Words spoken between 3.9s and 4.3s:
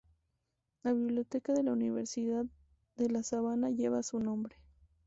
su